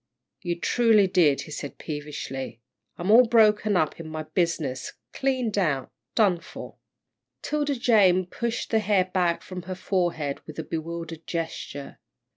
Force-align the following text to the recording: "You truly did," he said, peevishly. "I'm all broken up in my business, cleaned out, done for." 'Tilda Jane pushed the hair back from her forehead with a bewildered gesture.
"You 0.41 0.59
truly 0.59 1.05
did," 1.05 1.41
he 1.41 1.51
said, 1.51 1.77
peevishly. 1.77 2.59
"I'm 2.97 3.11
all 3.11 3.27
broken 3.27 3.77
up 3.77 3.99
in 3.99 4.07
my 4.09 4.23
business, 4.23 4.93
cleaned 5.13 5.59
out, 5.59 5.91
done 6.15 6.39
for." 6.39 6.77
'Tilda 7.43 7.75
Jane 7.75 8.25
pushed 8.25 8.71
the 8.71 8.79
hair 8.79 9.05
back 9.05 9.43
from 9.43 9.61
her 9.69 9.75
forehead 9.75 10.39
with 10.47 10.57
a 10.57 10.63
bewildered 10.63 11.27
gesture. 11.27 11.99